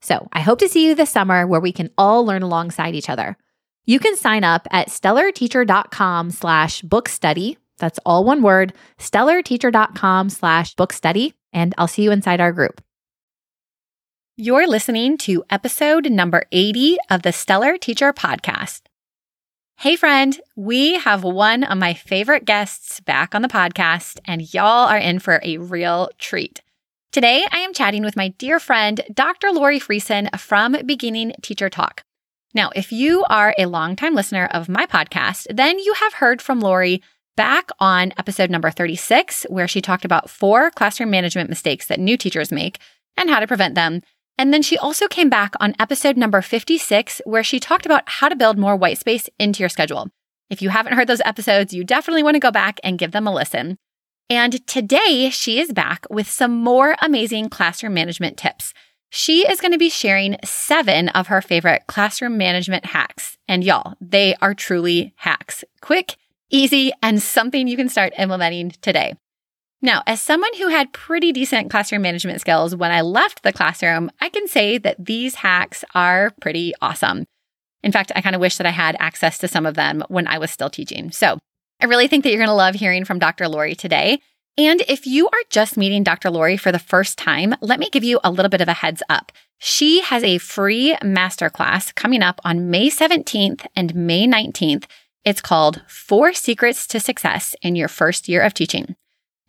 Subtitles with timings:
[0.00, 3.10] So I hope to see you this summer where we can all learn alongside each
[3.10, 3.36] other.
[3.84, 7.58] You can sign up at stellarteacher.com slash book study.
[7.78, 12.80] That's all one word, stellarteacher.com slash book study and I'll see you inside our group.
[14.36, 18.82] You're listening to episode number 80 of the Stellar Teacher Podcast.
[19.76, 24.88] Hey, friend, we have one of my favorite guests back on the podcast, and y'all
[24.88, 26.60] are in for a real treat.
[27.12, 29.50] Today, I am chatting with my dear friend, Dr.
[29.50, 32.04] Lori Friesen from Beginning Teacher Talk.
[32.54, 36.60] Now, if you are a longtime listener of my podcast, then you have heard from
[36.60, 37.02] Lori
[37.36, 42.16] back on episode number 36, where she talked about four classroom management mistakes that new
[42.16, 42.78] teachers make
[43.16, 44.02] and how to prevent them.
[44.38, 48.28] And then she also came back on episode number 56, where she talked about how
[48.28, 50.10] to build more white space into your schedule.
[50.48, 53.26] If you haven't heard those episodes, you definitely want to go back and give them
[53.26, 53.78] a listen.
[54.30, 58.72] And today she is back with some more amazing classroom management tips.
[59.10, 63.36] She is going to be sharing seven of her favorite classroom management hacks.
[63.48, 65.64] And y'all, they are truly hacks.
[65.80, 66.14] Quick,
[66.48, 69.14] easy, and something you can start implementing today.
[69.82, 74.12] Now, as someone who had pretty decent classroom management skills when I left the classroom,
[74.20, 77.24] I can say that these hacks are pretty awesome.
[77.82, 80.28] In fact, I kind of wish that I had access to some of them when
[80.28, 81.10] I was still teaching.
[81.10, 81.38] So
[81.80, 83.48] I really think that you're going to love hearing from Dr.
[83.48, 84.20] Lori today.
[84.58, 86.30] And if you are just meeting Dr.
[86.30, 89.02] Lori for the first time, let me give you a little bit of a heads
[89.08, 89.32] up.
[89.58, 94.84] She has a free masterclass coming up on May 17th and May 19th
[95.24, 98.96] it's called Four Secrets to Success in Your First Year of Teaching.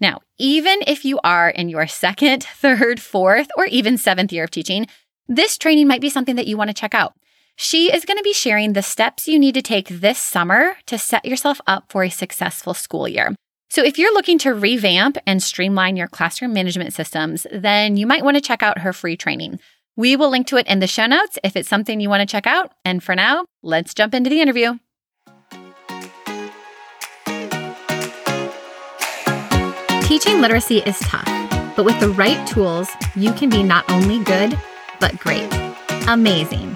[0.02, 4.52] Now, even if you are in your second, third, fourth, or even seventh year of
[4.52, 4.88] teaching,
[5.28, 7.14] this training might be something that you want to check out.
[7.64, 10.98] She is going to be sharing the steps you need to take this summer to
[10.98, 13.36] set yourself up for a successful school year.
[13.70, 18.24] So, if you're looking to revamp and streamline your classroom management systems, then you might
[18.24, 19.60] want to check out her free training.
[19.96, 22.32] We will link to it in the show notes if it's something you want to
[22.32, 22.72] check out.
[22.84, 24.80] And for now, let's jump into the interview.
[30.08, 34.58] Teaching literacy is tough, but with the right tools, you can be not only good,
[35.00, 35.48] but great.
[36.08, 36.76] Amazing.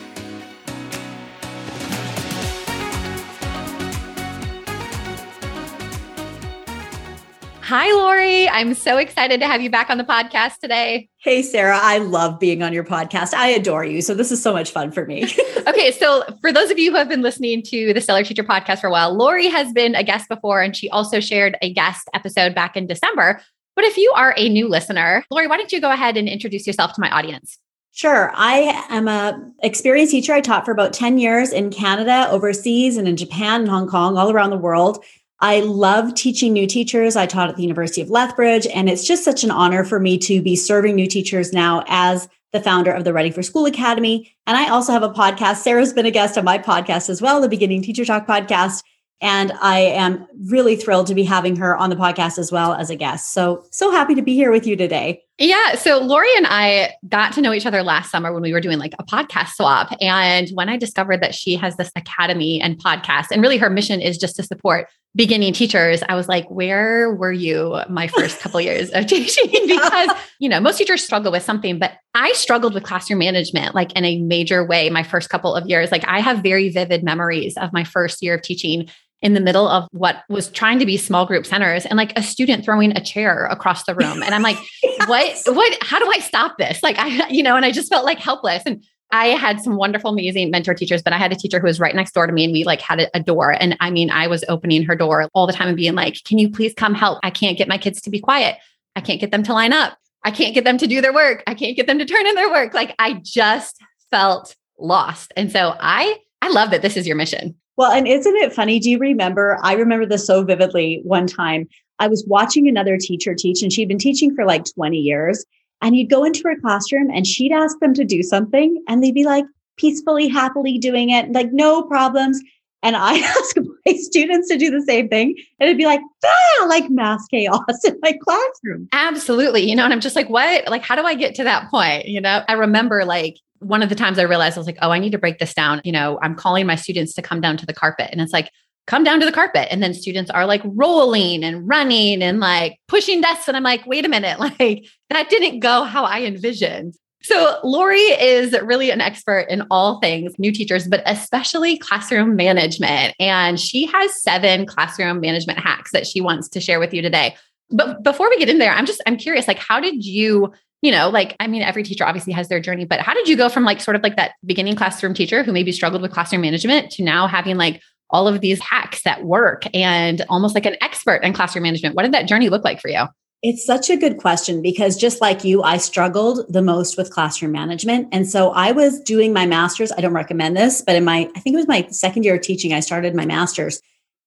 [7.71, 8.49] Hi, Lori.
[8.49, 11.07] I'm so excited to have you back on the podcast today.
[11.19, 11.79] Hey, Sarah.
[11.81, 13.33] I love being on your podcast.
[13.33, 14.01] I adore you.
[14.01, 15.23] So, this is so much fun for me.
[15.67, 15.89] okay.
[15.93, 18.87] So, for those of you who have been listening to the Stellar Teacher podcast for
[18.87, 22.53] a while, Lori has been a guest before, and she also shared a guest episode
[22.53, 23.39] back in December.
[23.77, 26.67] But if you are a new listener, Lori, why don't you go ahead and introduce
[26.67, 27.57] yourself to my audience?
[27.93, 28.31] Sure.
[28.35, 30.33] I am a experienced teacher.
[30.33, 34.17] I taught for about 10 years in Canada, overseas, and in Japan and Hong Kong,
[34.17, 35.05] all around the world.
[35.41, 37.15] I love teaching new teachers.
[37.15, 40.17] I taught at the University of Lethbridge, and it's just such an honor for me
[40.19, 44.35] to be serving new teachers now as the founder of the Ready for School Academy.
[44.45, 45.57] And I also have a podcast.
[45.57, 48.83] Sarah's been a guest on my podcast as well, the Beginning Teacher Talk podcast.
[49.19, 52.89] And I am really thrilled to be having her on the podcast as well as
[52.89, 53.33] a guest.
[53.33, 55.23] So, so happy to be here with you today.
[55.37, 55.73] Yeah.
[55.75, 58.77] So Lori and I got to know each other last summer when we were doing
[58.77, 59.91] like a podcast swap.
[59.99, 64.01] And when I discovered that she has this academy and podcast, and really her mission
[64.01, 68.61] is just to support beginning teachers, I was like, where were you my first couple
[68.61, 69.49] years of teaching?
[69.67, 73.93] because, you know, most teachers struggle with something, but I struggled with classroom management like
[73.93, 75.91] in a major way my first couple of years.
[75.91, 78.89] Like I have very vivid memories of my first year of teaching
[79.21, 82.23] in the middle of what was trying to be small group centers and like a
[82.23, 84.23] student throwing a chair across the room.
[84.23, 85.07] And I'm like, yes.
[85.07, 86.81] what, what, how do I stop this?
[86.81, 88.63] Like, I, you know, and I just felt like helpless.
[88.65, 91.79] And I had some wonderful, amazing mentor teachers, but I had a teacher who was
[91.79, 93.51] right next door to me and we like had a, a door.
[93.51, 96.39] And I mean, I was opening her door all the time and being like, can
[96.39, 97.19] you please come help?
[97.21, 98.57] I can't get my kids to be quiet.
[98.95, 99.97] I can't get them to line up.
[100.23, 101.43] I can't get them to do their work.
[101.47, 102.73] I can't get them to turn in their work.
[102.73, 105.33] Like I just felt lost.
[105.35, 107.55] And so I, I love that this is your mission.
[107.81, 108.79] Well, and isn't it funny?
[108.79, 109.57] Do you remember?
[109.63, 111.67] I remember this so vividly one time.
[111.97, 115.43] I was watching another teacher teach, and she'd been teaching for like 20 years.
[115.81, 119.15] And you'd go into her classroom and she'd ask them to do something, and they'd
[119.15, 119.45] be like
[119.77, 122.39] peacefully, happily doing it, like no problems.
[122.83, 126.65] And I ask my students to do the same thing, and it'd be like, ah,
[126.67, 128.89] like mass chaos in my classroom.
[128.93, 129.67] Absolutely.
[129.67, 130.67] You know, and I'm just like, what?
[130.67, 132.05] Like, how do I get to that point?
[132.05, 134.91] You know, I remember like one of the times I realized I was like, oh,
[134.91, 135.81] I need to break this down.
[135.83, 138.09] You know, I'm calling my students to come down to the carpet.
[138.11, 138.51] And it's like,
[138.87, 139.67] come down to the carpet.
[139.71, 143.47] And then students are like rolling and running and like pushing desks.
[143.47, 146.95] And I'm like, wait a minute, like that didn't go how I envisioned.
[147.23, 153.13] So, Lori is really an expert in all things new teachers, but especially classroom management.
[153.19, 157.35] And she has seven classroom management hacks that she wants to share with you today.
[157.69, 160.51] But before we get in there, I'm just, I'm curious, like, how did you
[160.81, 163.37] you know, like, I mean, every teacher obviously has their journey, but how did you
[163.37, 166.41] go from like sort of like that beginning classroom teacher who maybe struggled with classroom
[166.41, 170.75] management to now having like all of these hacks that work and almost like an
[170.81, 171.95] expert in classroom management?
[171.95, 173.05] What did that journey look like for you?
[173.43, 177.51] It's such a good question because just like you, I struggled the most with classroom
[177.51, 178.07] management.
[178.11, 179.91] And so I was doing my master's.
[179.91, 182.41] I don't recommend this, but in my, I think it was my second year of
[182.41, 183.81] teaching, I started my master's.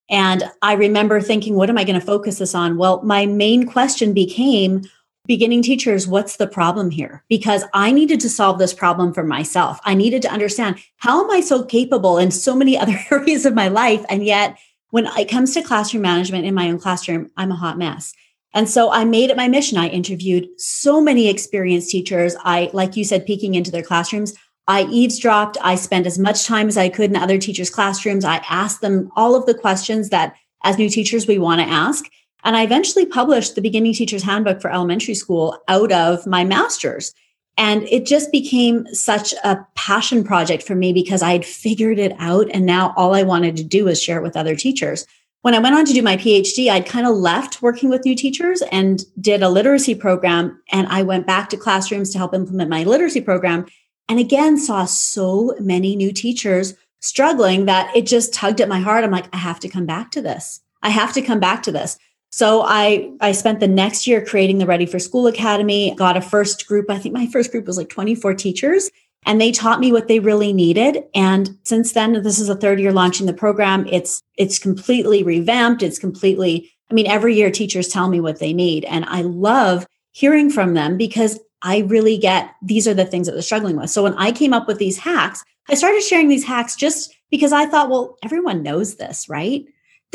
[0.09, 2.77] And I remember thinking, what am I going to focus this on?
[2.77, 4.83] Well, my main question became,
[5.27, 7.23] beginning teachers, what's the problem here?
[7.29, 9.79] Because I needed to solve this problem for myself.
[9.83, 13.53] I needed to understand how am I so capable in so many other areas of
[13.53, 14.03] my life?
[14.09, 14.57] And yet,
[14.89, 18.13] when it comes to classroom management in my own classroom, I'm a hot mess.
[18.53, 19.77] And so I made it my mission.
[19.77, 22.37] I interviewed so many experienced teachers.
[22.45, 24.33] I, like you said, peeking into their classrooms.
[24.67, 25.57] I eavesdropped.
[25.61, 28.23] I spent as much time as I could in other teachers' classrooms.
[28.23, 32.05] I asked them all of the questions that as new teachers we want to ask.
[32.45, 37.13] And I eventually published the beginning teacher's handbook for elementary school out of my master's.
[37.57, 42.13] And it just became such a passion project for me because I had figured it
[42.19, 42.47] out.
[42.51, 45.07] And now all I wanted to do was share it with other teachers.
[45.41, 48.15] When I went on to do my PhD, I'd kind of left working with new
[48.15, 50.61] teachers and did a literacy program.
[50.71, 53.65] And I went back to classrooms to help implement my literacy program.
[54.09, 59.03] And again, saw so many new teachers struggling that it just tugged at my heart.
[59.03, 60.61] I'm like, I have to come back to this.
[60.81, 61.97] I have to come back to this.
[62.35, 66.21] So I I spent the next year creating the Ready for School Academy, got a
[66.21, 66.89] first group.
[66.89, 68.91] I think my first group was like 24 teachers
[69.25, 72.81] and they taught me what they really needed and since then this is a third
[72.81, 73.87] year launching the program.
[73.89, 75.81] It's it's completely revamped.
[75.81, 79.87] It's completely I mean every year teachers tell me what they need and I love
[80.11, 83.91] hearing from them because I really get these are the things that they're struggling with.
[83.91, 87.53] So when I came up with these hacks, I started sharing these hacks just because
[87.53, 89.65] I thought, well, everyone knows this, right?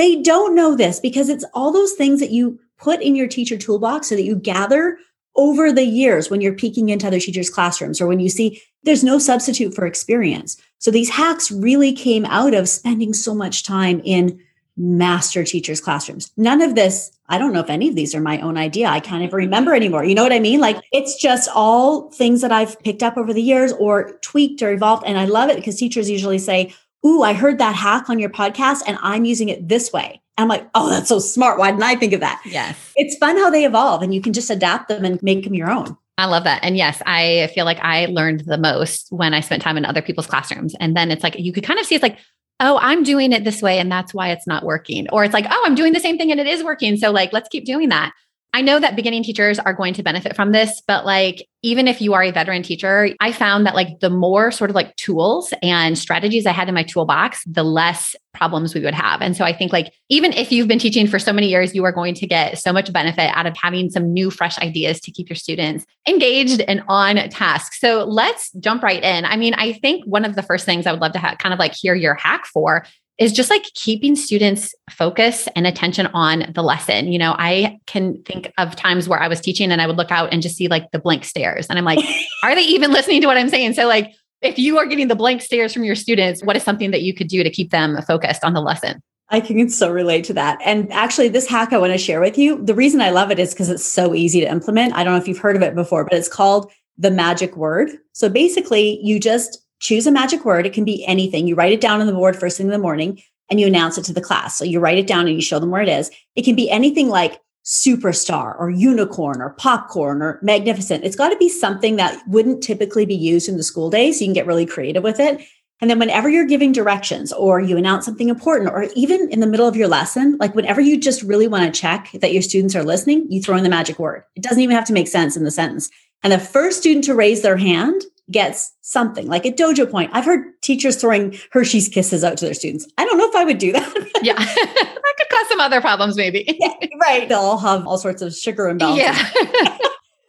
[0.00, 3.58] They don't know this because it's all those things that you put in your teacher
[3.58, 4.97] toolbox so that you gather
[5.37, 9.05] over the years when you're peeking into other teachers' classrooms or when you see there's
[9.05, 10.56] no substitute for experience.
[10.79, 14.41] So these hacks really came out of spending so much time in
[14.75, 16.32] master teachers' classrooms.
[16.35, 18.86] None of this, I don't know if any of these are my own idea.
[18.86, 20.05] I can't even remember anymore.
[20.05, 20.60] You know what I mean?
[20.60, 24.72] Like it's just all things that I've picked up over the years or tweaked or
[24.72, 25.03] evolved.
[25.05, 26.72] And I love it because teachers usually say,
[27.05, 30.21] Ooh, I heard that hack on your podcast and I'm using it this way.
[30.37, 31.59] And I'm like, oh, that's so smart.
[31.59, 32.41] Why didn't I think of that?
[32.45, 32.93] Yes.
[32.97, 35.71] It's fun how they evolve and you can just adapt them and make them your
[35.71, 35.97] own.
[36.19, 36.63] I love that.
[36.63, 40.03] And yes, I feel like I learned the most when I spent time in other
[40.03, 40.75] people's classrooms.
[40.79, 42.19] And then it's like, you could kind of see it's like,
[42.61, 45.09] oh, I'm doing it this way and that's why it's not working.
[45.09, 46.99] Or it's like, oh, I'm doing the same thing and it is working.
[46.99, 48.13] So, like, let's keep doing that.
[48.53, 52.01] I know that beginning teachers are going to benefit from this, but like, even if
[52.01, 55.53] you are a veteran teacher, I found that like the more sort of like tools
[55.63, 59.21] and strategies I had in my toolbox, the less problems we would have.
[59.21, 61.85] And so I think like, even if you've been teaching for so many years, you
[61.85, 65.11] are going to get so much benefit out of having some new, fresh ideas to
[65.11, 67.75] keep your students engaged and on task.
[67.75, 69.27] So let's jump right in.
[69.27, 71.53] I mean, I think one of the first things I would love to have kind
[71.53, 72.87] of like hear your hack for
[73.20, 77.12] is just like keeping students focus and attention on the lesson.
[77.12, 80.10] You know, I can think of times where I was teaching and I would look
[80.10, 81.67] out and just see like the blank stares.
[81.69, 82.03] And I'm like,
[82.43, 83.74] are they even listening to what I'm saying?
[83.74, 86.93] So, like, if you are getting the blank stares from your students, what is something
[86.93, 89.03] that you could do to keep them focused on the lesson?
[89.29, 90.58] I can so relate to that.
[90.65, 93.39] And actually, this hack I want to share with you, the reason I love it
[93.39, 94.94] is because it's so easy to implement.
[94.94, 97.91] I don't know if you've heard of it before, but it's called the magic word.
[98.12, 100.67] So basically, you just choose a magic word.
[100.67, 101.49] It can be anything.
[101.49, 103.20] You write it down on the board first thing in the morning.
[103.51, 104.56] and you announce it to the class.
[104.56, 106.10] So you write it down and you show them where it is.
[106.37, 111.05] It can be anything like superstar or unicorn or popcorn or magnificent.
[111.05, 114.13] It's got to be something that wouldn't typically be used in the school day.
[114.13, 115.44] So you can get really creative with it.
[115.82, 119.46] And then whenever you're giving directions or you announce something important, or even in the
[119.46, 122.77] middle of your lesson, like whenever you just really want to check that your students
[122.77, 124.25] are listening, you throw in the magic word.
[124.37, 125.91] It doesn't even have to make sense in the sentence.
[126.22, 130.10] And the first student to raise their hand gets something like a dojo point.
[130.13, 132.87] I've heard teachers throwing Hershey's kisses out to their students.
[132.99, 134.10] I don't know if I would do that.
[134.22, 134.34] yeah.
[134.34, 136.44] that could cause some other problems, maybe.
[136.60, 137.29] yeah, right.
[137.29, 138.99] They'll all have all sorts of sugar imbalances.
[138.99, 139.79] Yeah.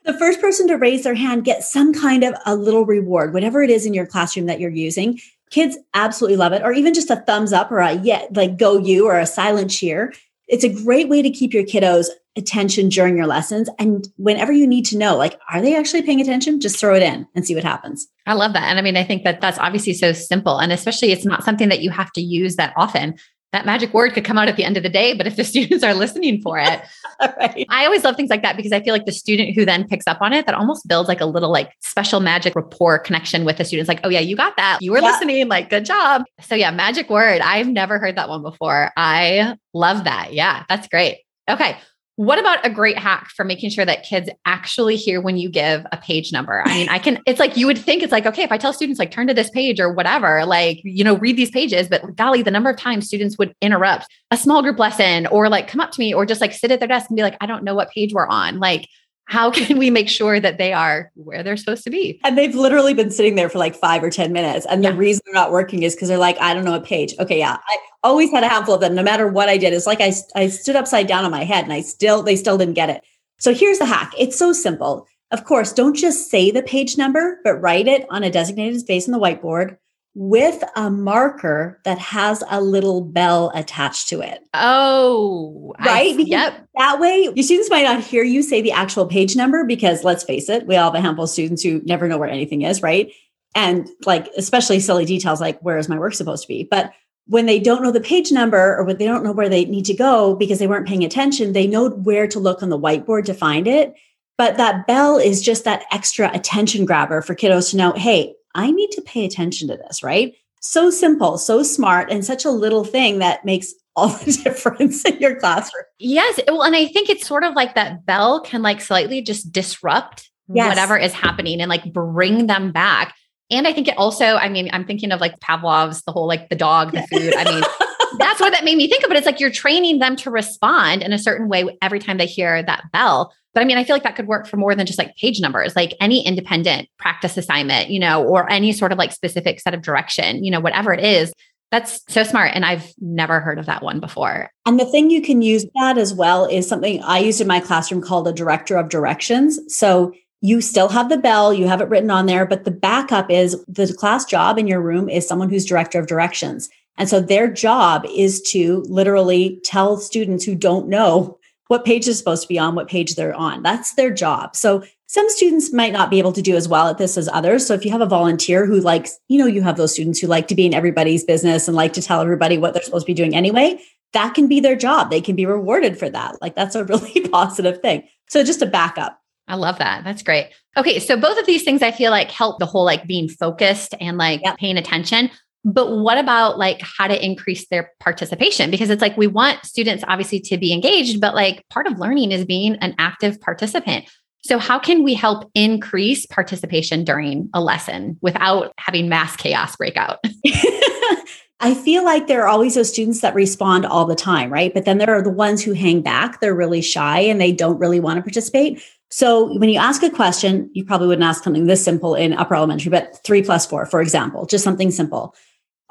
[0.06, 3.62] the first person to raise their hand gets some kind of a little reward, whatever
[3.62, 5.20] it is in your classroom that you're using.
[5.50, 8.78] Kids absolutely love it, or even just a thumbs up or a yeah, like go
[8.78, 10.14] you or a silent cheer.
[10.48, 13.70] It's a great way to keep your kiddos attention during your lessons.
[13.78, 16.60] And whenever you need to know, like, are they actually paying attention?
[16.60, 18.08] Just throw it in and see what happens.
[18.26, 18.64] I love that.
[18.64, 20.60] And I mean, I think that that's obviously so simple.
[20.60, 23.16] And especially, it's not something that you have to use that often.
[23.52, 25.44] That magic word could come out at the end of the day, but if the
[25.52, 26.82] students are listening for it,
[27.22, 27.66] right.
[27.70, 30.08] I always love things like that because I feel like the student who then picks
[30.08, 33.58] up on it, that almost builds like a little like special magic rapport connection with
[33.58, 33.90] the students.
[33.90, 34.78] Like, oh yeah, you got that.
[34.80, 35.12] You were yeah.
[35.12, 35.50] listening.
[35.50, 36.24] Like, good job.
[36.40, 37.42] So yeah, magic word.
[37.42, 38.92] I've never heard that one before.
[38.96, 40.34] I love that.
[40.34, 41.18] Yeah, that's great.
[41.50, 41.78] Okay.
[42.22, 45.84] What about a great hack for making sure that kids actually hear when you give
[45.92, 46.62] a page number?
[46.64, 48.74] I mean, I can, it's like you would think it's like, okay, if I tell
[48.74, 52.16] students like turn to this page or whatever, like, you know, read these pages, but
[52.16, 55.82] golly, the number of times students would interrupt a small group lesson or like come
[55.82, 57.64] up to me or just like sit at their desk and be like, I don't
[57.64, 58.60] know what page we're on.
[58.60, 58.88] Like,
[59.26, 62.20] how can we make sure that they are where they're supposed to be?
[62.24, 64.68] And they've literally been sitting there for like five or 10 minutes.
[64.70, 64.92] And yeah.
[64.92, 67.16] the reason they're not working is because they're like, I don't know a page.
[67.18, 67.58] Okay, yeah.
[67.68, 69.74] I always had a handful of them, no matter what I did.
[69.74, 72.58] It's like I, I stood upside down on my head and I still, they still
[72.58, 73.04] didn't get it.
[73.40, 74.14] So here's the hack.
[74.18, 75.08] It's so simple.
[75.32, 79.08] Of course, don't just say the page number, but write it on a designated space
[79.08, 79.78] on the whiteboard
[80.14, 84.42] with a marker that has a little bell attached to it.
[84.54, 86.20] Oh, right.
[86.20, 86.68] I, yep.
[86.78, 90.26] That way, your students might not hear you say the actual page number because let's
[90.26, 92.82] face it, we all have a handful of students who never know where anything is,
[92.82, 93.14] right?
[93.56, 96.68] And like, especially silly details like, where is my work supposed to be?
[96.70, 96.92] But
[97.32, 99.86] when they don't know the page number or when they don't know where they need
[99.86, 103.24] to go because they weren't paying attention, they know where to look on the whiteboard
[103.24, 103.94] to find it.
[104.38, 108.70] But that bell is just that extra attention grabber for kiddos to know, hey, I
[108.72, 110.34] need to pay attention to this, right?
[110.60, 115.18] So simple, so smart, and such a little thing that makes all the difference in
[115.20, 115.86] your classroom.
[116.00, 116.38] Yes.
[116.50, 120.30] Well, and I think it's sort of like that bell can like slightly just disrupt
[120.50, 120.68] yes.
[120.68, 123.16] whatever is happening and like bring them back.
[123.52, 126.50] And I think it also, I mean, I'm thinking of like Pavlov's, the whole like
[126.50, 127.36] the dog, the food.
[127.36, 127.64] I mean,
[128.18, 129.10] that's what that made me think of.
[129.10, 132.26] But it's like you're training them to respond in a certain way every time they
[132.26, 133.34] hear that bell.
[133.54, 135.42] But I mean, I feel like that could work for more than just like page
[135.42, 139.74] numbers, like any independent practice assignment, you know, or any sort of like specific set
[139.74, 141.34] of direction, you know, whatever it is.
[141.70, 142.52] That's so smart.
[142.54, 144.50] And I've never heard of that one before.
[144.66, 147.62] And the thing you can use that as well is something I used in my
[147.62, 149.58] classroom called a director of directions.
[149.68, 153.30] So you still have the bell, you have it written on there, but the backup
[153.30, 156.70] is the class job in your room is someone who's director of directions.
[156.98, 162.18] And so their job is to literally tell students who don't know what page is
[162.18, 163.64] supposed to be on, what page they're on.
[163.64, 164.56] That's their job.
[164.56, 167.66] So some students might not be able to do as well at this as others.
[167.66, 170.28] So if you have a volunteer who likes, you know, you have those students who
[170.28, 173.10] like to be in everybody's business and like to tell everybody what they're supposed to
[173.10, 173.80] be doing anyway,
[174.14, 175.10] that can be their job.
[175.10, 176.42] They can be rewarded for that.
[176.42, 178.08] Like that's a really positive thing.
[178.28, 179.21] So just a backup.
[179.52, 180.06] I love that.
[180.06, 180.50] That's great.
[180.78, 181.00] Okay.
[181.00, 184.18] So both of these things I feel like help the whole like being focused and
[184.18, 184.58] like yep.
[184.58, 185.30] paying attention.
[185.66, 188.72] But what about like how to increase their participation?
[188.72, 192.32] Because it's like we want students obviously to be engaged, but like part of learning
[192.32, 194.06] is being an active participant.
[194.44, 199.98] So, how can we help increase participation during a lesson without having mass chaos break
[199.98, 200.18] out?
[201.64, 204.74] I feel like there are always those students that respond all the time, right?
[204.74, 206.40] But then there are the ones who hang back.
[206.40, 208.82] They're really shy and they don't really want to participate.
[209.12, 212.56] So when you ask a question, you probably wouldn't ask something this simple in upper
[212.56, 215.36] elementary, but three plus four, for example, just something simple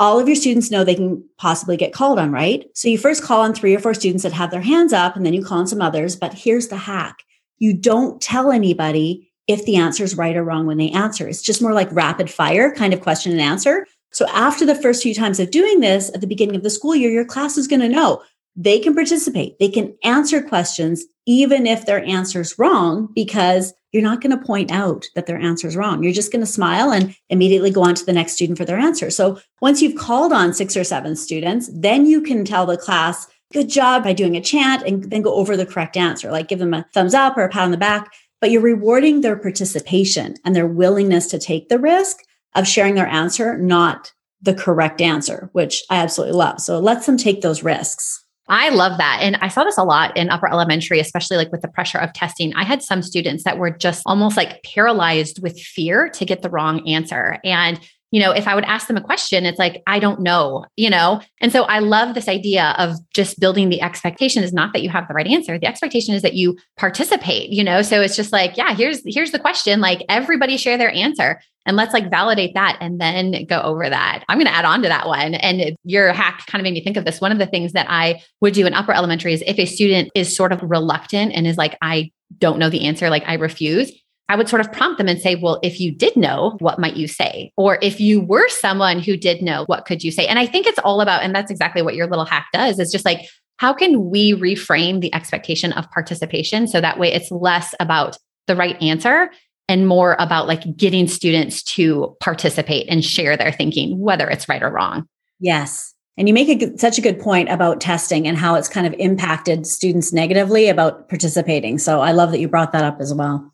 [0.01, 2.65] all of your students know they can possibly get called on, right?
[2.75, 5.27] So you first call on three or four students that have their hands up, and
[5.27, 6.17] then you call on some others.
[6.17, 7.23] But here's the hack
[7.59, 11.29] you don't tell anybody if the answer is right or wrong when they answer.
[11.29, 13.87] It's just more like rapid fire kind of question and answer.
[14.11, 16.97] So after the first few times of doing this at the beginning of the school
[16.97, 18.23] year, your class is going to know
[18.57, 24.03] they can participate, they can answer questions, even if their answer is wrong, because you're
[24.03, 26.03] not going to point out that their answer is wrong.
[26.03, 28.79] You're just going to smile and immediately go on to the next student for their
[28.79, 29.11] answer.
[29.11, 33.27] So once you've called on six or seven students, then you can tell the class,
[33.53, 36.61] good job by doing a chant and then go over the correct answer, like give
[36.61, 38.13] them a thumbs up or a pat on the back.
[38.41, 42.19] But you're rewarding their participation and their willingness to take the risk
[42.55, 46.61] of sharing their answer, not the correct answer, which I absolutely love.
[46.61, 48.25] So it lets them take those risks.
[48.51, 49.21] I love that.
[49.23, 52.13] And I saw this a lot in upper elementary, especially like with the pressure of
[52.13, 52.53] testing.
[52.55, 56.51] I had some students that were just almost like paralyzed with fear to get the
[56.51, 57.39] wrong answer.
[57.45, 57.81] And
[58.11, 60.91] you know, if I would ask them a question, it's like, I don't know, you
[60.91, 61.21] know?
[61.41, 64.91] And so I love this idea of just building the expectation is not that you
[64.91, 65.59] have the right answer.
[65.59, 67.83] The expectation is that you participate, you know?
[67.83, 69.81] So it's just like, yeah, here's, here's the question.
[69.81, 74.25] Like everybody share their answer and let's like validate that and then go over that.
[74.29, 75.35] I'm going to add on to that one.
[75.35, 77.21] And your hack kind of made me think of this.
[77.21, 80.11] One of the things that I would do in upper elementary is if a student
[80.15, 83.93] is sort of reluctant and is like, I don't know the answer, like I refuse,
[84.31, 86.95] I would sort of prompt them and say, well, if you did know, what might
[86.95, 87.51] you say?
[87.57, 90.25] Or if you were someone who did know, what could you say?
[90.29, 92.93] And I think it's all about, and that's exactly what your little hack does, is
[92.93, 97.75] just like, how can we reframe the expectation of participation so that way it's less
[97.81, 99.33] about the right answer
[99.69, 104.63] and more about like getting students to participate and share their thinking, whether it's right
[104.63, 105.09] or wrong.
[105.41, 105.93] Yes.
[106.17, 108.95] And you make a, such a good point about testing and how it's kind of
[109.01, 111.79] impacted students negatively about participating.
[111.79, 113.50] So I love that you brought that up as well.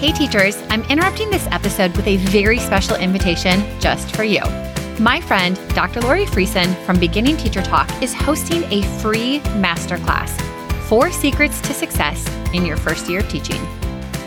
[0.00, 4.40] Hey, teachers, I'm interrupting this episode with a very special invitation just for you.
[4.98, 6.00] My friend, Dr.
[6.00, 10.30] Lori Friesen from Beginning Teacher Talk, is hosting a free masterclass
[10.88, 13.60] Four Secrets to Success in Your First Year of Teaching.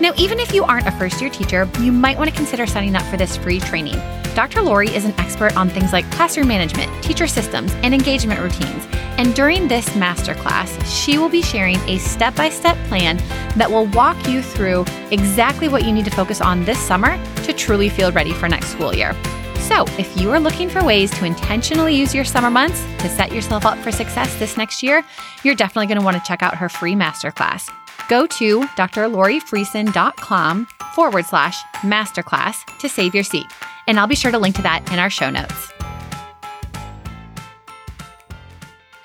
[0.01, 2.95] Now, even if you aren't a first year teacher, you might want to consider signing
[2.95, 3.95] up for this free training.
[4.35, 4.61] Dr.
[4.61, 8.87] Lori is an expert on things like classroom management, teacher systems, and engagement routines.
[9.17, 13.17] And during this masterclass, she will be sharing a step by step plan
[13.57, 17.53] that will walk you through exactly what you need to focus on this summer to
[17.53, 19.15] truly feel ready for next school year.
[19.59, 23.31] So, if you are looking for ways to intentionally use your summer months to set
[23.31, 25.03] yourself up for success this next year,
[25.43, 27.69] you're definitely going to want to check out her free masterclass.
[28.09, 33.47] Go to drlorifriesen.com forward slash masterclass to save your seat.
[33.87, 35.71] And I'll be sure to link to that in our show notes.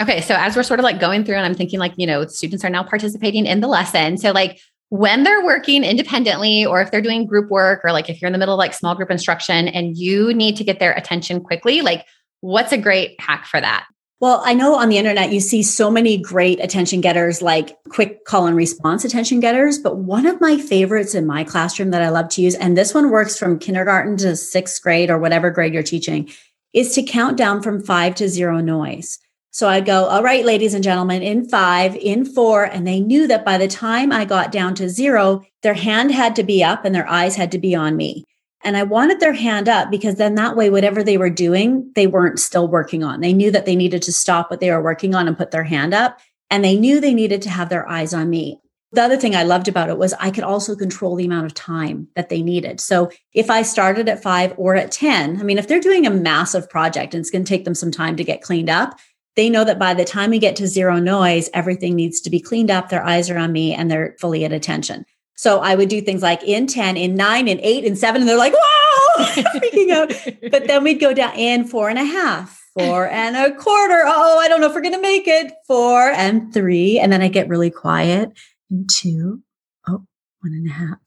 [0.00, 2.24] Okay, so as we're sort of like going through, and I'm thinking like, you know,
[2.26, 4.16] students are now participating in the lesson.
[4.16, 8.22] So, like, when they're working independently, or if they're doing group work, or like if
[8.22, 10.92] you're in the middle of like small group instruction and you need to get their
[10.92, 12.06] attention quickly, like,
[12.40, 13.86] what's a great hack for that?
[14.20, 18.24] Well, I know on the internet you see so many great attention getters like quick
[18.24, 22.08] call and response attention getters, but one of my favorites in my classroom that I
[22.08, 25.72] love to use, and this one works from kindergarten to sixth grade or whatever grade
[25.72, 26.30] you're teaching,
[26.72, 29.20] is to count down from five to zero noise.
[29.52, 32.64] So I'd go, all right, ladies and gentlemen, in five, in four.
[32.64, 36.36] And they knew that by the time I got down to zero, their hand had
[36.36, 38.24] to be up and their eyes had to be on me.
[38.64, 42.06] And I wanted their hand up because then that way, whatever they were doing, they
[42.06, 43.20] weren't still working on.
[43.20, 45.64] They knew that they needed to stop what they were working on and put their
[45.64, 46.18] hand up.
[46.50, 48.60] And they knew they needed to have their eyes on me.
[48.92, 51.52] The other thing I loved about it was I could also control the amount of
[51.52, 52.80] time that they needed.
[52.80, 56.10] So if I started at five or at 10, I mean, if they're doing a
[56.10, 58.98] massive project and it's going to take them some time to get cleaned up,
[59.36, 62.40] they know that by the time we get to zero noise, everything needs to be
[62.40, 62.88] cleaned up.
[62.88, 65.04] Their eyes are on me and they're fully at attention.
[65.38, 68.28] So I would do things like in 10, in nine, in eight, in seven, and
[68.28, 70.12] they're like, wow, freaking out.
[70.50, 74.02] But then we'd go down in four and a half, four and a quarter.
[74.04, 75.52] Oh, I don't know if we're going to make it.
[75.68, 76.98] Four and three.
[76.98, 78.32] And then I get really quiet.
[78.68, 79.44] And two,
[79.86, 80.04] oh,
[80.40, 80.98] one and a half,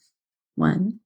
[0.56, 1.02] one.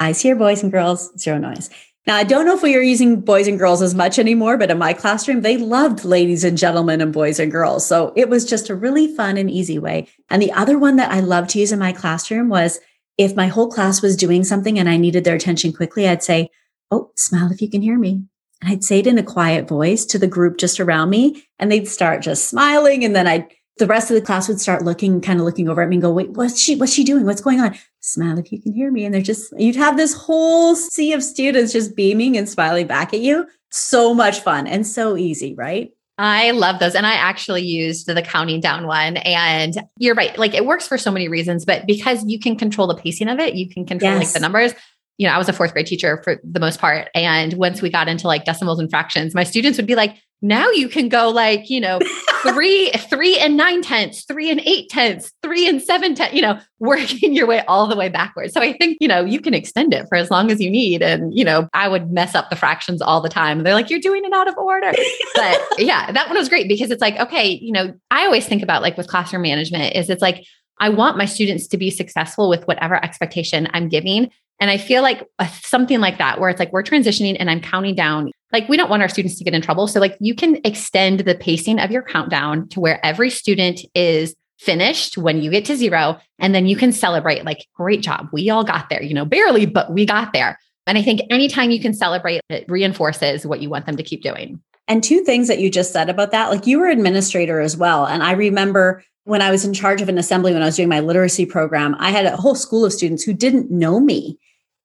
[0.00, 1.70] Eyes here, boys and girls, zero noise.
[2.06, 4.70] Now, I don't know if we are using boys and girls as much anymore, but
[4.70, 7.84] in my classroom, they loved ladies and gentlemen and boys and girls.
[7.84, 10.06] So it was just a really fun and easy way.
[10.30, 12.78] And the other one that I loved to use in my classroom was
[13.18, 16.50] if my whole class was doing something and I needed their attention quickly, I'd say,
[16.92, 18.22] Oh, smile if you can hear me.
[18.62, 21.70] And I'd say it in a quiet voice to the group just around me, and
[21.70, 23.04] they'd start just smiling.
[23.04, 25.82] And then I'd the rest of the class would start looking, kind of looking over
[25.82, 27.26] at me and go, wait, what's she, what's she doing?
[27.26, 27.76] What's going on?
[28.00, 29.04] Smile if you can hear me.
[29.04, 33.12] And they're just, you'd have this whole sea of students just beaming and smiling back
[33.12, 33.46] at you.
[33.70, 35.90] So much fun and so easy, right?
[36.18, 36.94] I love those.
[36.94, 39.18] And I actually used the counting down one.
[39.18, 40.36] And you're right.
[40.38, 43.38] Like it works for so many reasons, but because you can control the pacing of
[43.38, 44.24] it, you can control yes.
[44.24, 44.72] like the numbers
[45.18, 47.08] you know, I was a fourth grade teacher for the most part.
[47.14, 50.70] And once we got into like decimals and fractions, my students would be like, now
[50.70, 51.98] you can go like, you know,
[52.42, 56.58] three, three and nine tenths, three and eight tenths, three and seven tenths, you know,
[56.78, 58.52] working your way all the way backwards.
[58.52, 61.02] So I think, you know, you can extend it for as long as you need.
[61.02, 63.62] And, you know, I would mess up the fractions all the time.
[63.62, 64.92] They're like, you're doing it out of order.
[65.34, 68.62] But yeah, that one was great because it's like, okay, you know, I always think
[68.62, 70.44] about like with classroom management is it's like,
[70.78, 74.30] I want my students to be successful with whatever expectation I'm giving.
[74.60, 77.60] And I feel like uh, something like that, where it's like we're transitioning and I'm
[77.60, 78.30] counting down.
[78.52, 79.86] Like we don't want our students to get in trouble.
[79.86, 84.34] So, like, you can extend the pacing of your countdown to where every student is
[84.58, 86.18] finished when you get to zero.
[86.38, 88.28] And then you can celebrate, like, great job.
[88.32, 90.58] We all got there, you know, barely, but we got there.
[90.86, 94.22] And I think anytime you can celebrate, it reinforces what you want them to keep
[94.22, 94.60] doing.
[94.88, 98.06] And two things that you just said about that, like you were administrator as well.
[98.06, 100.88] And I remember when I was in charge of an assembly when I was doing
[100.88, 104.38] my literacy program, I had a whole school of students who didn't know me.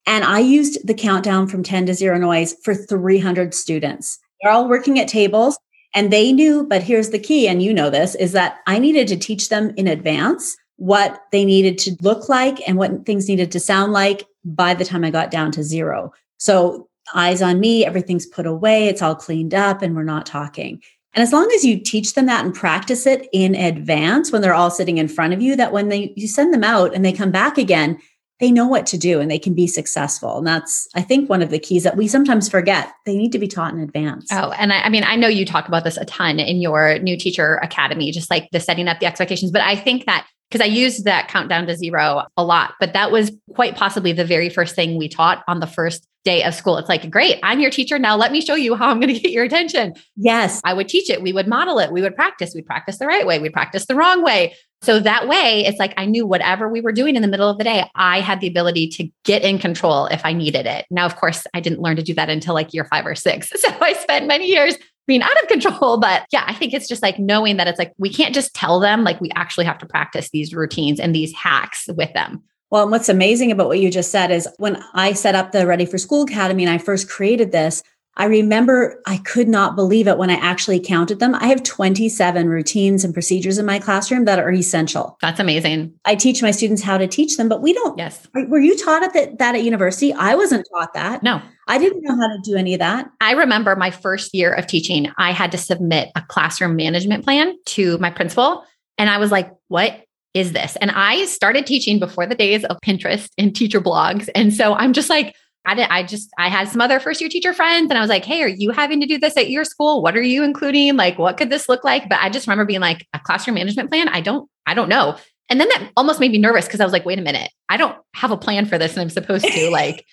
[0.06, 4.20] And I used the countdown from 10 to zero noise for 300 students.
[4.42, 5.58] They're all working at tables
[5.94, 9.08] and they knew, but here's the key, and you know this, is that I needed
[9.10, 13.52] to teach them in advance what they needed to look like and what things needed
[13.52, 16.12] to sound like by the time I got down to zero.
[16.38, 20.82] So eyes on me, everything's put away, it's all cleaned up, and we're not talking.
[21.14, 24.54] And as long as you teach them that and practice it in advance when they're
[24.54, 27.12] all sitting in front of you, that when they you send them out and they
[27.12, 28.00] come back again,
[28.42, 30.40] they know what to do and they can be successful.
[30.40, 32.92] And that's, I think, one of the keys that we sometimes forget.
[33.06, 34.28] They need to be taught in advance.
[34.32, 36.98] Oh, and I, I mean, I know you talk about this a ton in your
[37.00, 39.52] new teacher academy, just like the setting up the expectations.
[39.52, 43.12] But I think that because I used that countdown to zero a lot, but that
[43.12, 46.78] was quite possibly the very first thing we taught on the first day of school.
[46.78, 47.98] It's like, great, I'm your teacher.
[47.98, 49.94] Now let me show you how I'm going to get your attention.
[50.18, 50.60] Yes.
[50.64, 51.22] I would teach it.
[51.22, 51.92] We would model it.
[51.92, 52.54] We would practice.
[52.54, 53.40] We'd practice the right way.
[53.40, 54.56] We'd practice the wrong way.
[54.82, 57.60] So that way, it's like I knew whatever we were doing in the middle of
[57.60, 60.88] the day, I had the ability to get in control if I needed it.
[60.89, 63.52] Now, of course, I didn't learn to do that until like year five or six.
[63.62, 65.98] So I spent many years being out of control.
[65.98, 68.80] But yeah, I think it's just like knowing that it's like we can't just tell
[68.80, 72.41] them, like we actually have to practice these routines and these hacks with them.
[72.72, 75.67] Well, and what's amazing about what you just said is when I set up the
[75.67, 77.84] Ready for School Academy and I first created this,
[78.17, 81.34] I remember I could not believe it when I actually counted them.
[81.36, 85.17] I have 27 routines and procedures in my classroom that are essential.
[85.21, 85.93] That's amazing.
[86.04, 87.97] I teach my students how to teach them, but we don't.
[87.97, 88.28] Yes.
[88.34, 90.13] Were you taught at that, that at university?
[90.13, 91.24] I wasn't taught that.
[91.24, 91.41] No.
[91.67, 93.10] I didn't know how to do any of that.
[93.21, 97.56] I remember my first year of teaching, I had to submit a classroom management plan
[97.67, 98.65] to my principal.
[98.97, 100.76] And I was like, what is this?
[100.78, 104.30] And I started teaching before the days of Pinterest and teacher blogs.
[104.36, 107.30] And so I'm just like, I did I just I had some other first year
[107.30, 109.63] teacher friends and I was like, "Hey, are you having to do this at your
[109.63, 110.02] school?
[110.02, 110.95] What are you including?
[110.97, 113.89] Like what could this look like?" But I just remember being like, "A classroom management
[113.89, 114.10] plan?
[114.10, 115.17] I don't I don't know."
[115.50, 117.52] And then that almost made me nervous because I was like, "Wait a minute.
[117.69, 120.06] I don't have a plan for this and I'm supposed to like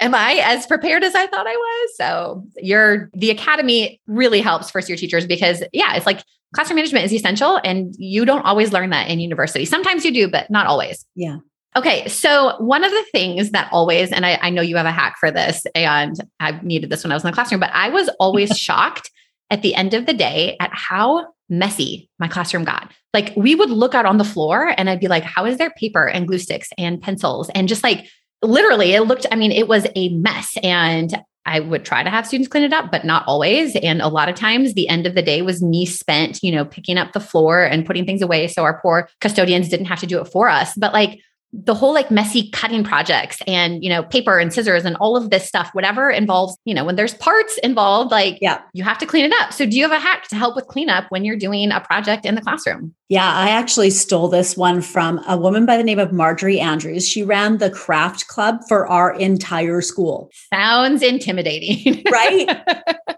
[0.00, 4.70] am I as prepared as I thought I was?" So, your the academy really helps
[4.70, 6.22] first year teachers because yeah, it's like
[6.54, 9.64] classroom management is essential and you don't always learn that in university.
[9.64, 11.04] Sometimes you do, but not always.
[11.14, 11.36] Yeah.
[11.76, 14.90] Okay, so one of the things that always, and I, I, know you have a
[14.90, 17.90] hack for this, and I needed this when I was in the classroom, but I
[17.90, 19.10] was always shocked
[19.50, 22.90] at the end of the day at how messy my classroom got.
[23.12, 25.70] Like we would look out on the floor and I'd be like, how is there
[25.70, 27.50] paper and glue sticks and pencils?
[27.50, 28.06] And just like
[28.42, 30.56] literally, it looked, I mean, it was a mess.
[30.62, 33.76] And I would try to have students clean it up, but not always.
[33.76, 36.64] And a lot of times the end of the day was me spent, you know,
[36.64, 38.48] picking up the floor and putting things away.
[38.48, 40.72] So our poor custodians didn't have to do it for us.
[40.76, 41.20] But like,
[41.52, 45.30] the whole like messy cutting projects and you know paper and scissors and all of
[45.30, 48.60] this stuff whatever involves you know when there's parts involved like yeah.
[48.72, 49.52] you have to clean it up.
[49.52, 52.26] So do you have a hack to help with cleanup when you're doing a project
[52.26, 52.94] in the classroom?
[53.08, 57.06] Yeah i actually stole this one from a woman by the name of marjorie andrews.
[57.06, 60.30] She ran the craft club for our entire school.
[60.52, 62.02] Sounds intimidating.
[62.16, 62.48] Right?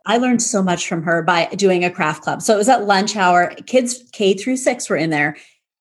[0.07, 2.43] I learned so much from her by doing a craft club.
[2.43, 3.55] So it was at lunch hour.
[3.67, 5.37] Kids k through six were in there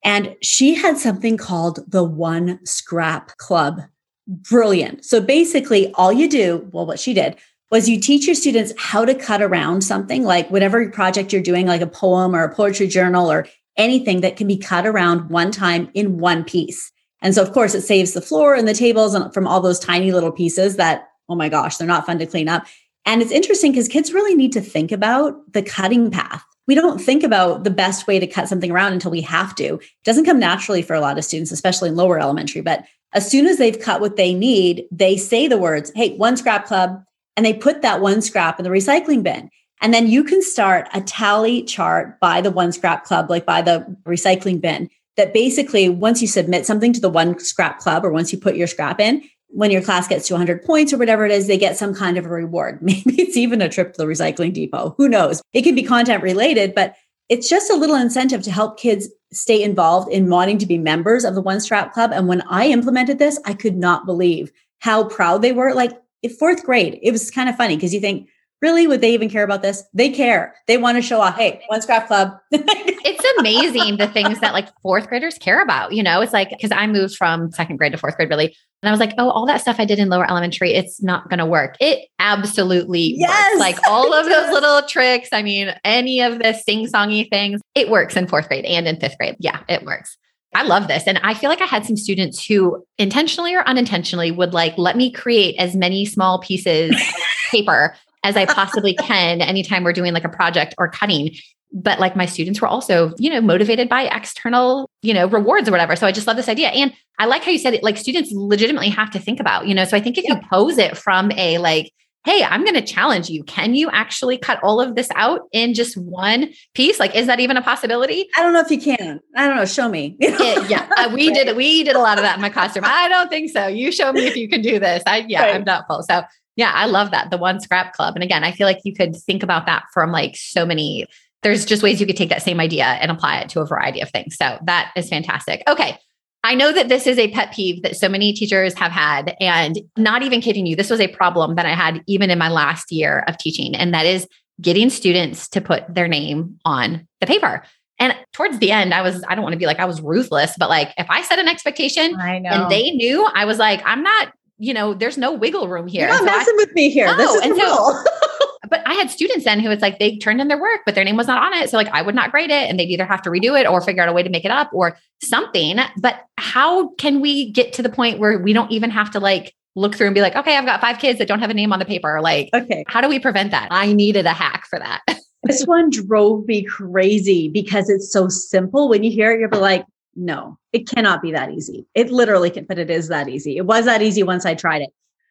[0.08, 3.82] and she had something called the One Scrap Club.
[4.26, 5.04] Brilliant.
[5.04, 7.36] So basically, all you do, well, what she did
[7.72, 11.68] was you teach your students how to cut around something like whatever project you're doing,
[11.68, 15.52] like a poem or a poetry journal or anything that can be cut around one
[15.52, 16.90] time in one piece.
[17.22, 20.14] And so, of course, it saves the floor and the tables from all those tiny
[20.14, 22.66] little pieces that, oh my gosh, they're not fun to clean up.
[23.06, 27.00] And it's interesting because kids really need to think about the cutting path we don't
[27.00, 29.76] think about the best way to cut something around until we have to.
[29.76, 32.62] It doesn't come naturally for a lot of students, especially in lower elementary.
[32.62, 36.36] But as soon as they've cut what they need, they say the words, hey, one
[36.36, 37.02] scrap club,
[37.36, 39.50] and they put that one scrap in the recycling bin.
[39.82, 43.62] And then you can start a tally chart by the one scrap club, like by
[43.62, 48.12] the recycling bin, that basically once you submit something to the one scrap club or
[48.12, 51.26] once you put your scrap in, when your class gets to 100 points or whatever
[51.26, 52.80] it is, they get some kind of a reward.
[52.82, 54.94] Maybe it's even a trip to the recycling depot.
[54.98, 55.42] Who knows?
[55.54, 56.96] It can be content related, but
[57.30, 61.26] it's just a little incentive to help kids stay involved in wanting to be members
[61.26, 62.12] of the One Scrap Club.
[62.14, 65.74] And when I implemented this, I could not believe how proud they were.
[65.74, 65.92] Like
[66.40, 68.30] fourth grade, it was kind of funny because you think,
[68.62, 71.62] really would they even care about this they care they want to show off hey
[71.68, 76.22] one scrap club it's amazing the things that like fourth graders care about you know
[76.22, 79.00] it's like because i moved from second grade to fourth grade really and i was
[79.00, 81.76] like oh all that stuff i did in lower elementary it's not going to work
[81.80, 83.60] it absolutely yes works.
[83.60, 87.90] like all of those little tricks i mean any of the sing songy things it
[87.90, 90.18] works in fourth grade and in fifth grade yeah it works
[90.56, 91.04] I love this.
[91.06, 94.96] And I feel like I had some students who intentionally or unintentionally would like let
[94.98, 97.16] me create as many small pieces of
[97.52, 101.36] paper as I possibly can anytime we're doing like a project or cutting.
[101.74, 105.72] But like my students were also, you know, motivated by external, you know, rewards or
[105.72, 105.96] whatever.
[105.96, 106.70] So I just love this idea.
[106.70, 109.76] And I like how you said it, like students legitimately have to think about, you
[109.76, 111.92] know, so I think if you pose it from a like,
[112.28, 113.42] hey, I'm going to challenge you.
[113.46, 117.00] Can you actually cut all of this out in just one piece?
[117.00, 118.28] Like, is that even a possibility?
[118.36, 119.22] I don't know if you can.
[119.38, 119.66] I don't know.
[119.66, 120.18] Show me.
[120.28, 121.46] It, yeah, uh, we right.
[121.46, 121.58] did.
[121.58, 122.86] We did a lot of that in my classroom.
[122.86, 123.68] I don't think so.
[123.68, 125.04] You show me if you can do this.
[125.08, 125.56] I yeah, right.
[125.56, 126.04] I'm doubtful.
[126.04, 126.22] So
[126.56, 128.16] yeah, I love that the one scrap club.
[128.16, 131.06] And again, I feel like you could think about that from like so many.
[131.48, 134.02] There's just ways you could take that same idea and apply it to a variety
[134.02, 134.36] of things.
[134.36, 135.64] So that is fantastic.
[135.66, 135.98] Okay.
[136.44, 139.34] I know that this is a pet peeve that so many teachers have had.
[139.40, 142.50] And not even kidding you, this was a problem that I had even in my
[142.50, 143.76] last year of teaching.
[143.76, 144.28] And that is
[144.60, 147.64] getting students to put their name on the paper.
[147.98, 150.54] And towards the end, I was, I don't want to be like I was ruthless,
[150.60, 153.82] but like if I set an expectation I know, and they knew, I was like,
[153.86, 156.10] I'm not, you know, there's no wiggle room here.
[156.10, 157.08] You're not so messing I, with me here.
[157.08, 157.16] No.
[157.16, 158.04] This is and so,
[158.70, 161.04] but I had students then who it's like they turned in their work, but their
[161.04, 161.70] name was not on it.
[161.70, 163.82] So like I would not grade it and they'd either have to redo it or
[163.82, 165.78] figure out a way to make it up or something.
[165.98, 169.54] But how can we get to the point where we don't even have to like
[169.76, 171.72] look through and be like, okay, I've got five kids that don't have a name
[171.72, 172.20] on the paper.
[172.22, 173.68] Like, okay, how do we prevent that?
[173.70, 175.02] I needed a hack for that.
[175.44, 178.90] this one drove me crazy because it's so simple.
[178.90, 181.86] When you hear it, you're like, no, it cannot be that easy.
[181.94, 183.56] It literally can, but it is that easy.
[183.56, 184.90] It was that easy once I tried it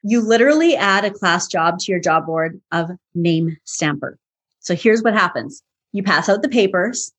[0.09, 4.17] you literally add a class job to your job board of name stamper.
[4.61, 5.65] So here's what happens.
[5.93, 7.13] You pass out the papers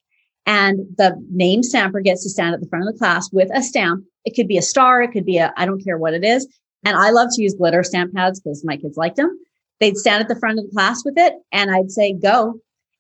[0.45, 3.61] and the name stamper gets to stand at the front of the class with a
[3.61, 4.05] stamp.
[4.23, 5.01] It could be a star.
[5.01, 6.47] It could be a, I don't care what it is.
[6.85, 9.37] And I love to use glitter stamp pads because my kids liked them.
[9.81, 12.53] They'd stand at the front of the class with it and I'd say, go.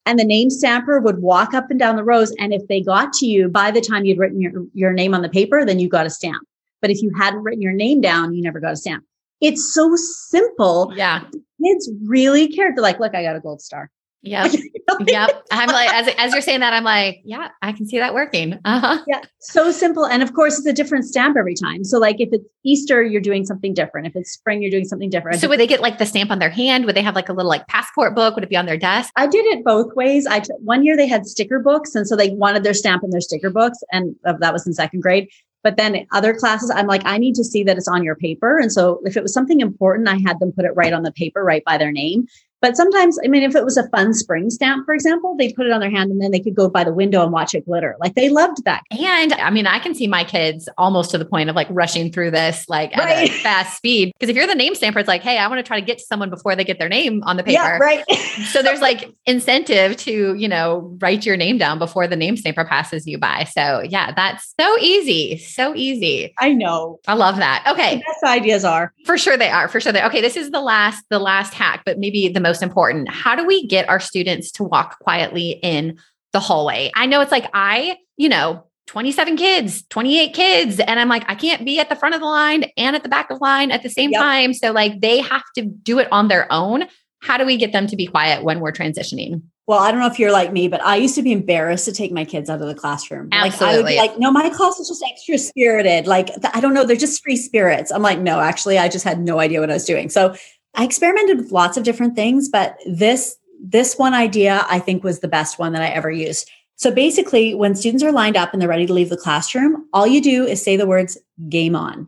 [0.05, 2.35] And the name stamper would walk up and down the rows.
[2.39, 5.21] And if they got to you by the time you'd written your, your name on
[5.21, 6.45] the paper, then you got a stamp.
[6.81, 9.05] But if you hadn't written your name down, you never got a stamp.
[9.41, 10.93] It's so simple.
[10.95, 11.23] Yeah.
[11.63, 12.75] Kids really cared.
[12.75, 13.91] They're like, look, I got a gold star.
[14.23, 14.51] Yep.
[15.07, 15.45] yep.
[15.51, 18.59] I'm like, as, as you're saying that, I'm like, yeah, I can see that working.
[18.67, 19.01] Uh-huh.
[19.07, 19.21] Yeah.
[19.39, 20.05] So simple.
[20.05, 21.85] And of course, it's a different stamp every time.
[21.85, 24.07] So, like, if it's Easter, you're doing something different.
[24.07, 25.39] If it's spring, you're doing something different.
[25.39, 26.85] So, would they get like the stamp on their hand?
[26.85, 28.35] Would they have like a little like passport book?
[28.35, 29.11] Would it be on their desk?
[29.15, 30.27] I did it both ways.
[30.27, 31.95] I t- one year they had sticker books.
[31.95, 33.79] And so they wanted their stamp in their sticker books.
[33.91, 35.29] And uh, that was in second grade.
[35.63, 38.57] But then other classes, I'm like, I need to see that it's on your paper.
[38.57, 41.11] And so if it was something important, I had them put it right on the
[41.11, 42.27] paper, right by their name.
[42.61, 45.65] But sometimes, I mean, if it was a fun spring stamp, for example, they'd put
[45.65, 47.65] it on their hand and then they could go by the window and watch it
[47.65, 47.95] glitter.
[47.99, 48.83] Like they loved that.
[48.91, 52.11] And I mean, I can see my kids almost to the point of like rushing
[52.11, 53.29] through this like right.
[53.29, 54.11] at a fast speed.
[54.13, 55.99] Because if you're the name stamper, it's like, hey, I want to try to get
[55.99, 57.61] to someone before they get their name on the paper.
[57.61, 58.03] Yeah, right.
[58.51, 62.65] so there's like incentive to, you know, write your name down before the name stamper
[62.65, 63.43] passes you by.
[63.43, 65.37] So yeah, that's so easy.
[65.37, 66.33] So easy.
[66.39, 66.99] I know.
[67.07, 67.65] I love that.
[67.67, 67.97] Okay.
[67.97, 68.93] best ideas are.
[69.05, 69.67] For sure they are.
[69.67, 70.21] For sure they Okay.
[70.21, 73.09] This is the last, the last hack, but maybe the most important.
[73.09, 75.97] How do we get our students to walk quietly in
[76.33, 76.91] the hallway?
[76.95, 80.79] I know it's like I, you know, 27 kids, 28 kids.
[80.79, 83.09] And I'm like, I can't be at the front of the line and at the
[83.09, 84.21] back of the line at the same yep.
[84.21, 84.53] time.
[84.53, 86.85] So, like, they have to do it on their own.
[87.19, 89.41] How do we get them to be quiet when we're transitioning?
[89.67, 91.91] Well, I don't know if you're like me, but I used to be embarrassed to
[91.91, 93.27] take my kids out of the classroom.
[93.33, 93.65] Absolutely.
[93.65, 96.07] Like I would be like, no, my class is just extra spirited.
[96.07, 97.91] Like, I don't know, they're just free spirits.
[97.91, 100.07] I'm like, no, actually, I just had no idea what I was doing.
[100.07, 100.35] So
[100.77, 105.19] I experimented with lots of different things, but this this one idea I think was
[105.19, 106.49] the best one that I ever used.
[106.75, 110.05] So basically, when students are lined up and they're ready to leave the classroom, all
[110.05, 111.17] you do is say the words
[111.49, 112.07] game on.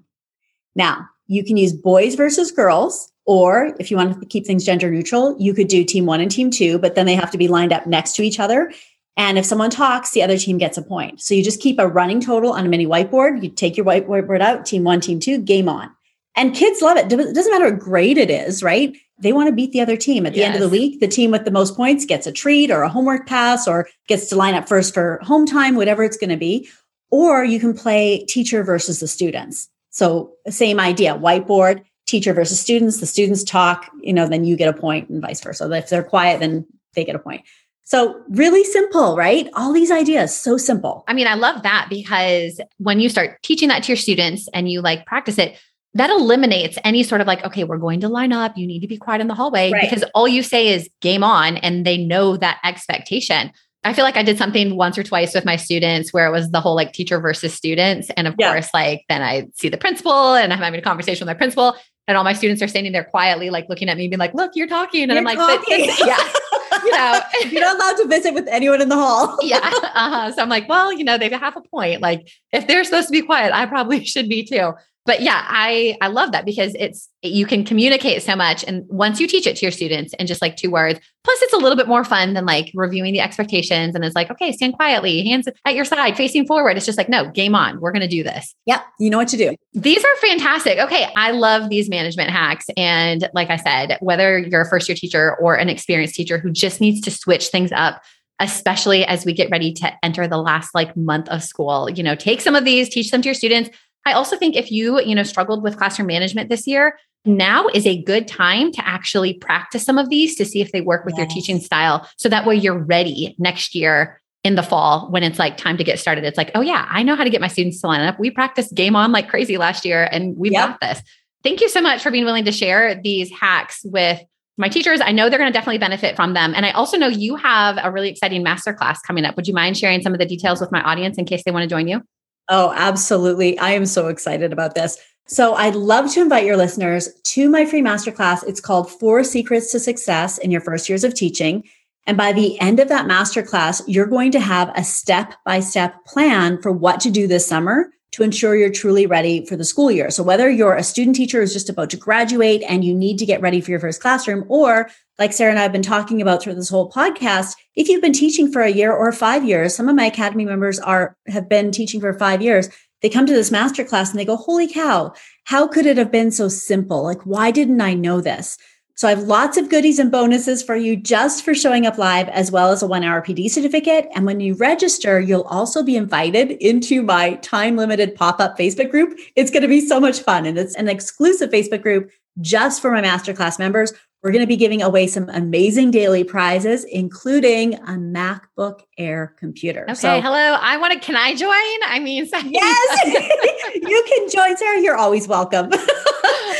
[0.76, 4.92] Now, you can use boys versus girls, or if you want to keep things gender
[4.92, 7.48] neutral, you could do team one and team two, but then they have to be
[7.48, 8.72] lined up next to each other.
[9.18, 11.20] And if someone talks, the other team gets a point.
[11.20, 13.44] So you just keep a running total on a mini whiteboard.
[13.44, 15.92] You take your whiteboard out, team one, team two, game on.
[16.36, 17.12] And kids love it.
[17.12, 18.96] It doesn't matter what grade it is, right?
[19.18, 20.26] They want to beat the other team.
[20.26, 20.48] At the yes.
[20.48, 22.90] end of the week, the team with the most points gets a treat or a
[22.90, 26.38] homework pass or gets to line up first for home time, whatever it's going to
[26.38, 26.70] be.
[27.12, 29.68] Or you can play teacher versus the students.
[29.90, 33.00] So same idea, whiteboard, teacher versus students.
[33.00, 35.70] The students talk, you know, then you get a point and vice versa.
[35.72, 36.66] If they're quiet, then
[36.96, 37.44] they get a point.
[37.84, 39.50] So, really simple, right?
[39.56, 41.04] All these ideas, so simple.
[41.08, 44.70] I mean, I love that because when you start teaching that to your students and
[44.70, 45.60] you like practice it,
[45.96, 48.58] that eliminates any sort of like, okay, we're going to line up.
[48.58, 49.82] You need to be quiet in the hallway right.
[49.82, 53.52] because all you say is game on and they know that expectation.
[53.84, 56.52] I feel like I did something once or twice with my students where it was
[56.52, 58.10] the whole like teacher versus students.
[58.12, 58.52] And of yeah.
[58.52, 61.76] course, like then I see the principal and I'm having a conversation with my principal
[62.08, 64.52] and all my students are standing there quietly, like looking at me, being like, look,
[64.56, 65.04] you're talking.
[65.04, 65.38] And you're I'm like,
[65.70, 66.18] yeah.
[66.84, 67.22] you know,
[67.52, 69.38] you're not allowed to visit with anyone in the hall.
[69.44, 69.60] yeah.
[69.64, 70.32] Uh-huh.
[70.32, 72.02] So I'm like, well, you know, they have a point.
[72.02, 74.74] Like, if they're supposed to be quiet, I probably should be too
[75.10, 79.20] but yeah, I I love that because it's you can communicate so much and once
[79.20, 81.76] you teach it to your students in just like two words, plus it's a little
[81.76, 85.48] bit more fun than like reviewing the expectations and it's like, okay, stand quietly, hands
[85.66, 86.78] at your side, facing forward.
[86.78, 87.80] It's just like, no, game on.
[87.80, 88.54] We're going to do this.
[88.68, 89.56] Yep, you know what to do.
[89.74, 90.78] These are fantastic.
[90.78, 94.96] Okay, I love these management hacks and like I said, whether you're a first year
[94.96, 98.04] teacher or an experienced teacher who just needs to switch things up
[98.42, 101.90] especially as we get ready to enter the last like month of school.
[101.90, 103.70] You know, take some of these, teach them to your students,
[104.10, 107.86] I also think if you, you know, struggled with classroom management this year, now is
[107.86, 111.16] a good time to actually practice some of these to see if they work with
[111.18, 111.20] yes.
[111.20, 112.08] your teaching style.
[112.18, 115.84] So that way you're ready next year in the fall when it's like time to
[115.84, 116.24] get started.
[116.24, 118.20] It's like, oh yeah, I know how to get my students to line up.
[118.20, 120.70] We practiced game on like crazy last year and we've yep.
[120.70, 121.04] got this.
[121.44, 124.22] Thank you so much for being willing to share these hacks with
[124.58, 125.00] my teachers.
[125.02, 126.54] I know they're going to definitely benefit from them.
[126.54, 129.36] And I also know you have a really exciting masterclass coming up.
[129.36, 131.64] Would you mind sharing some of the details with my audience in case they want
[131.64, 132.02] to join you?
[132.50, 133.58] Oh, absolutely.
[133.60, 134.98] I am so excited about this.
[135.28, 138.44] So I'd love to invite your listeners to my free masterclass.
[138.48, 141.64] It's called Four Secrets to Success in Your First Years of Teaching.
[142.08, 146.04] And by the end of that masterclass, you're going to have a step by step
[146.06, 149.92] plan for what to do this summer to ensure you're truly ready for the school
[149.92, 150.10] year.
[150.10, 153.26] So whether you're a student teacher who's just about to graduate and you need to
[153.26, 156.42] get ready for your first classroom, or like Sarah and I have been talking about
[156.42, 159.90] through this whole podcast, if you've been teaching for a year or five years, some
[159.90, 162.70] of my academy members are have been teaching for five years.
[163.02, 165.14] They come to this masterclass and they go, "Holy cow!
[165.46, 167.04] How could it have been so simple?
[167.04, 168.58] Like, why didn't I know this?"
[169.00, 172.28] So I have lots of goodies and bonuses for you just for showing up live,
[172.28, 174.10] as well as a one hour PD certificate.
[174.14, 178.92] And when you register, you'll also be invited into my time limited pop up Facebook
[178.92, 179.18] group.
[179.38, 180.46] It's going to be so much fun.
[180.46, 183.94] And it's an exclusive Facebook group just for my masterclass members.
[184.22, 189.84] We're going to be giving away some amazing daily prizes, including a MacBook Air computer.
[189.84, 190.58] Okay, so, hello.
[190.60, 191.00] I want to.
[191.00, 191.50] Can I join?
[191.88, 193.06] I mean, yes,
[193.76, 194.82] you can join, Sarah.
[194.82, 195.70] You're always welcome.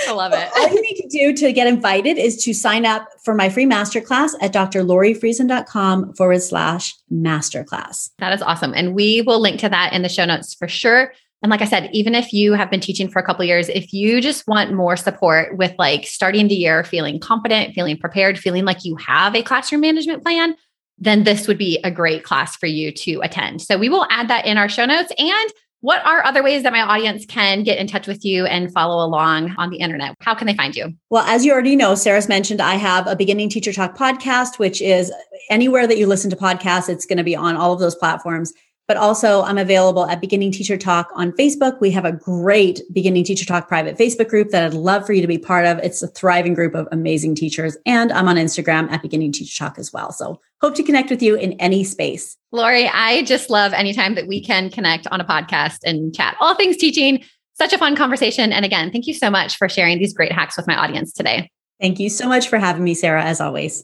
[0.10, 0.50] I love it.
[0.56, 3.66] All you need to do to get invited is to sign up for my free
[3.66, 8.10] masterclass at drlorifriesen.com forward slash masterclass.
[8.18, 8.74] That is awesome.
[8.74, 11.14] And we will link to that in the show notes for sure.
[11.42, 13.94] And like I said, even if you have been teaching for a couple years, if
[13.94, 18.66] you just want more support with like starting the year feeling confident, feeling prepared, feeling
[18.66, 20.56] like you have a classroom management plan,
[20.98, 23.62] then this would be a great class for you to attend.
[23.62, 25.14] So we will add that in our show notes.
[25.18, 25.50] And
[25.82, 29.06] what are other ways that my audience can get in touch with you and follow
[29.06, 30.16] along on the internet?
[30.20, 30.94] How can they find you?
[31.10, 34.82] Well, as you already know, Sarah's mentioned, I have a beginning teacher talk podcast, which
[34.82, 35.12] is
[35.50, 38.54] anywhere that you listen to podcasts, it's going to be on all of those platforms
[38.90, 41.80] but also I'm available at Beginning Teacher Talk on Facebook.
[41.80, 45.22] We have a great Beginning Teacher Talk private Facebook group that I'd love for you
[45.22, 45.78] to be part of.
[45.78, 47.78] It's a thriving group of amazing teachers.
[47.86, 50.12] And I'm on Instagram at Beginning Teacher Talk as well.
[50.12, 52.36] So hope to connect with you in any space.
[52.52, 56.56] Lori, I just love anytime that we can connect on a podcast and chat all
[56.56, 57.24] things teaching.
[57.54, 58.52] Such a fun conversation.
[58.52, 61.52] And again, thank you so much for sharing these great hacks with my audience today.
[61.80, 63.84] Thank you so much for having me, Sarah, as always.